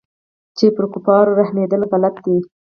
چې 0.57 0.65
پر 0.75 0.85
كفارو 0.93 1.37
رحمېدل 1.41 1.81
غلط 1.91 2.15
دي. 2.25 2.37